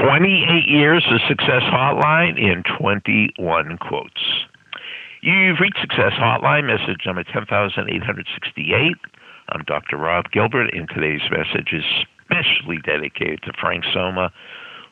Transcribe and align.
28 0.00 0.66
years 0.66 1.04
of 1.10 1.20
Success 1.28 1.62
Hotline 1.70 2.38
in 2.38 2.62
21 2.78 3.78
quotes. 3.78 4.44
You've 5.22 5.60
reached 5.60 5.78
Success 5.80 6.12
Hotline, 6.18 6.66
message 6.66 7.06
number 7.06 7.22
10868. 7.22 8.96
I'm 9.50 9.62
Dr. 9.66 9.96
Rob 9.96 10.30
Gilbert, 10.32 10.74
and 10.74 10.88
today's 10.88 11.22
message 11.30 11.72
is 11.72 11.84
specially 12.24 12.78
dedicated 12.84 13.42
to 13.42 13.52
Frank 13.60 13.84
Soma, 13.92 14.32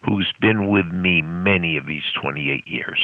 who's 0.04 0.32
been 0.40 0.70
with 0.70 0.86
me 0.86 1.22
many 1.22 1.76
of 1.76 1.86
these 1.86 2.04
28 2.20 2.66
years. 2.66 3.00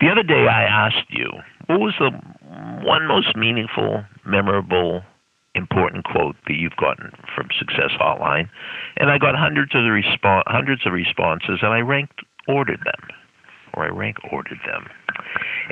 The 0.00 0.08
other 0.08 0.22
day 0.22 0.48
I 0.48 0.64
asked 0.64 1.10
you, 1.10 1.30
what 1.66 1.80
was 1.80 1.94
the 1.98 2.10
one 2.84 3.06
most 3.06 3.36
meaningful, 3.36 4.04
memorable, 4.26 5.02
important 5.54 6.04
quote 6.04 6.36
that 6.46 6.56
you've 6.56 6.76
gotten 6.76 7.10
from 7.34 7.48
Success 7.58 7.90
Hotline? 8.00 8.48
And 8.96 9.10
I 9.10 9.18
got 9.18 9.34
hundreds 9.34 9.74
of 9.74 9.82
the 9.82 9.90
respo- 9.90 10.44
hundreds 10.46 10.86
of 10.86 10.92
responses, 10.92 11.60
and 11.62 11.72
I 11.72 11.80
ranked 11.80 12.20
ordered 12.48 12.80
them, 12.84 13.08
or 13.74 13.84
I 13.84 13.88
rank 13.88 14.16
ordered 14.32 14.58
them. 14.66 14.88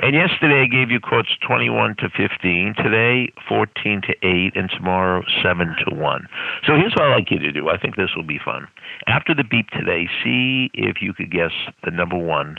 And 0.01 0.13
yesterday 0.13 0.61
I 0.61 0.67
gave 0.67 0.91
you 0.91 0.99
quotes 0.99 1.29
21 1.45 1.95
to 1.97 2.09
15, 2.09 2.75
today 2.77 3.33
14 3.49 4.01
to 4.07 4.13
8, 4.21 4.55
and 4.55 4.69
tomorrow 4.69 5.23
7 5.41 5.75
to 5.87 5.95
1. 5.95 6.27
So 6.65 6.75
here's 6.75 6.93
what 6.93 7.05
I'd 7.05 7.15
like 7.15 7.31
you 7.31 7.39
to 7.39 7.51
do. 7.51 7.69
I 7.69 7.77
think 7.77 7.95
this 7.95 8.11
will 8.15 8.23
be 8.27 8.39
fun. 8.43 8.67
After 9.07 9.33
the 9.33 9.43
beep 9.43 9.69
today, 9.69 10.07
see 10.23 10.69
if 10.73 11.01
you 11.01 11.13
could 11.13 11.31
guess 11.31 11.51
the 11.83 11.91
number 11.91 12.17
one 12.17 12.57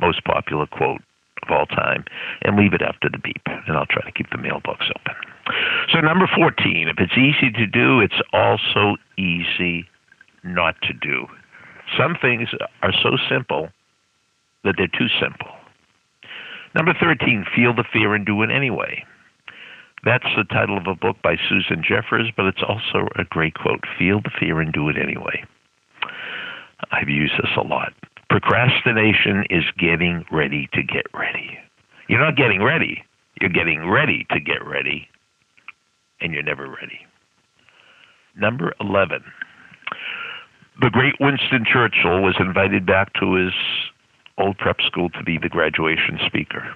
most 0.00 0.24
popular 0.24 0.66
quote 0.66 1.02
of 1.42 1.50
all 1.50 1.66
time 1.66 2.04
and 2.42 2.56
leave 2.56 2.72
it 2.72 2.82
after 2.82 3.08
the 3.10 3.18
beep, 3.18 3.42
and 3.46 3.76
I'll 3.76 3.86
try 3.86 4.02
to 4.04 4.12
keep 4.12 4.30
the 4.30 4.38
mailbox 4.38 4.86
open. 4.90 5.33
So, 5.94 6.00
number 6.00 6.28
14, 6.34 6.88
if 6.88 6.96
it's 6.98 7.16
easy 7.16 7.52
to 7.52 7.66
do, 7.68 8.00
it's 8.00 8.20
also 8.32 8.96
easy 9.16 9.86
not 10.42 10.74
to 10.82 10.92
do. 10.92 11.26
Some 11.96 12.16
things 12.20 12.48
are 12.82 12.92
so 13.00 13.16
simple 13.30 13.68
that 14.64 14.74
they're 14.76 14.88
too 14.88 15.06
simple. 15.20 15.52
Number 16.74 16.94
13, 17.00 17.46
feel 17.54 17.72
the 17.72 17.84
fear 17.92 18.12
and 18.12 18.26
do 18.26 18.42
it 18.42 18.50
anyway. 18.50 19.04
That's 20.04 20.26
the 20.36 20.42
title 20.42 20.76
of 20.76 20.88
a 20.88 20.96
book 20.96 21.16
by 21.22 21.36
Susan 21.48 21.84
Jeffers, 21.88 22.28
but 22.36 22.46
it's 22.46 22.62
also 22.66 23.06
a 23.14 23.22
great 23.30 23.54
quote 23.54 23.84
feel 23.96 24.20
the 24.20 24.32
fear 24.36 24.60
and 24.60 24.72
do 24.72 24.88
it 24.88 24.96
anyway. 25.00 25.44
I've 26.90 27.08
used 27.08 27.34
this 27.34 27.52
a 27.56 27.62
lot. 27.62 27.92
Procrastination 28.28 29.44
is 29.48 29.62
getting 29.78 30.24
ready 30.32 30.68
to 30.72 30.82
get 30.82 31.06
ready. 31.14 31.56
You're 32.08 32.18
not 32.18 32.36
getting 32.36 32.64
ready, 32.64 33.04
you're 33.40 33.50
getting 33.50 33.88
ready 33.88 34.26
to 34.32 34.40
get 34.40 34.66
ready, 34.66 35.08
and 36.24 36.32
you're 36.32 36.42
never 36.42 36.66
ready. 36.66 37.06
Number 38.34 38.72
11. 38.80 39.22
The 40.80 40.90
great 40.90 41.14
Winston 41.20 41.64
Churchill 41.70 42.22
was 42.22 42.34
invited 42.40 42.86
back 42.86 43.12
to 43.20 43.34
his 43.34 43.52
old 44.38 44.56
prep 44.58 44.80
school 44.80 45.10
to 45.10 45.22
be 45.22 45.38
the 45.38 45.50
graduation 45.50 46.18
speaker. 46.26 46.74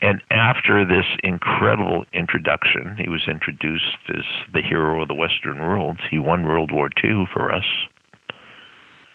And 0.00 0.20
after 0.30 0.84
this 0.84 1.04
incredible 1.22 2.06
introduction, 2.12 2.96
he 2.98 3.08
was 3.08 3.28
introduced 3.28 3.98
as 4.08 4.24
the 4.52 4.62
hero 4.62 5.02
of 5.02 5.08
the 5.08 5.14
Western 5.14 5.60
world. 5.60 6.00
He 6.10 6.18
won 6.18 6.44
World 6.44 6.72
War 6.72 6.88
II 7.04 7.26
for 7.32 7.54
us. 7.54 7.66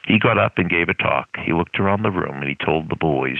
He 0.05 0.19
got 0.19 0.37
up 0.37 0.53
and 0.57 0.69
gave 0.69 0.87
a 0.87 0.93
talk. 0.93 1.27
He 1.43 1.51
looked 1.51 1.79
around 1.79 2.03
the 2.03 2.11
room 2.11 2.37
and 2.37 2.47
he 2.47 2.55
told 2.55 2.89
the 2.89 2.95
boys, 2.95 3.39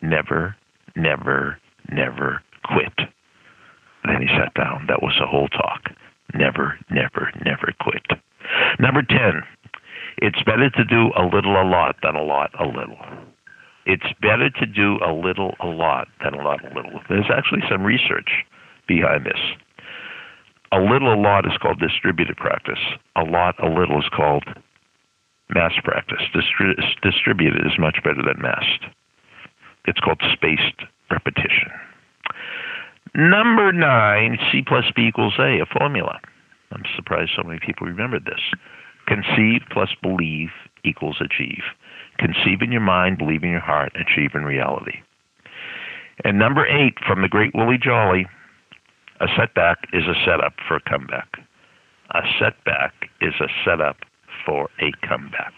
never, 0.00 0.54
never, 0.94 1.58
never 1.90 2.42
quit. 2.62 3.08
Then 4.04 4.22
he 4.22 4.28
sat 4.28 4.54
down. 4.54 4.86
That 4.88 5.02
was 5.02 5.14
the 5.20 5.26
whole 5.26 5.48
talk. 5.48 5.90
Never, 6.34 6.78
never, 6.90 7.30
never 7.44 7.72
quit. 7.80 8.06
Number 8.78 9.02
10, 9.02 9.42
it's 10.18 10.42
better 10.44 10.70
to 10.70 10.84
do 10.84 11.10
a 11.16 11.24
little 11.24 11.60
a 11.60 11.64
lot 11.64 11.96
than 12.02 12.14
a 12.14 12.22
lot 12.22 12.50
a 12.58 12.66
little. 12.66 12.98
It's 13.86 14.06
better 14.20 14.50
to 14.50 14.66
do 14.66 14.98
a 15.04 15.12
little 15.12 15.54
a 15.60 15.66
lot 15.66 16.08
than 16.22 16.34
a 16.34 16.42
lot 16.42 16.64
a 16.64 16.74
little. 16.74 17.00
There's 17.08 17.30
actually 17.34 17.62
some 17.70 17.82
research 17.82 18.44
behind 18.86 19.24
this. 19.24 19.40
A 20.72 20.78
little 20.78 21.12
a 21.12 21.18
lot 21.20 21.46
is 21.46 21.56
called 21.60 21.80
distributed 21.80 22.36
practice. 22.36 22.78
A 23.16 23.24
lot 23.24 23.56
a 23.62 23.68
little 23.68 23.98
is 23.98 24.08
called 24.14 24.44
mass 25.52 25.72
practice. 25.82 26.22
Distri- 26.34 26.76
distributed 27.02 27.66
is 27.66 27.78
much 27.78 27.98
better 28.04 28.22
than 28.22 28.40
massed. 28.40 28.84
It's 29.86 29.98
called 30.00 30.22
spaced 30.32 30.84
repetition. 31.10 31.70
Number 33.14 33.72
nine, 33.72 34.38
C 34.50 34.62
plus 34.66 34.84
B 34.94 35.08
equals 35.08 35.34
A, 35.38 35.60
a 35.60 35.66
formula. 35.66 36.20
I'm 36.72 36.84
surprised 36.94 37.32
so 37.36 37.42
many 37.42 37.58
people 37.64 37.86
remembered 37.86 38.24
this. 38.24 38.40
Conceive 39.06 39.62
plus 39.70 39.90
believe 40.02 40.50
equals 40.84 41.20
achieve. 41.20 41.62
Conceive 42.18 42.62
in 42.62 42.70
your 42.70 42.80
mind, 42.80 43.18
believe 43.18 43.42
in 43.42 43.50
your 43.50 43.60
heart, 43.60 43.92
achieve 43.96 44.30
in 44.34 44.44
reality. 44.44 45.00
And 46.24 46.38
number 46.38 46.66
eight, 46.66 46.94
from 47.06 47.22
the 47.22 47.28
great 47.28 47.52
Willie 47.54 47.78
Jolley 47.78 48.26
a 49.20 49.26
setback 49.36 49.86
is 49.92 50.04
a 50.04 50.14
setup 50.24 50.54
for 50.66 50.76
a 50.76 50.80
comeback. 50.80 51.28
A 52.14 52.22
setback 52.38 53.10
is 53.20 53.34
a 53.38 53.48
setup 53.64 53.98
for 54.46 54.70
a 54.80 54.92
comeback. 55.06 55.52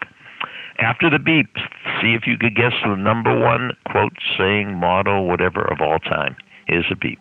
After 0.80 1.08
the 1.08 1.20
beep, 1.20 1.54
see 2.00 2.14
if 2.14 2.26
you 2.26 2.36
could 2.36 2.56
guess 2.56 2.72
the 2.82 2.96
number 2.96 3.38
one 3.38 3.70
quote, 3.86 4.16
saying, 4.36 4.74
motto, 4.80 5.22
whatever 5.22 5.62
of 5.62 5.80
all 5.80 6.00
time. 6.00 6.34
Here's 6.66 6.90
a 6.90 6.96
beep. 6.96 7.20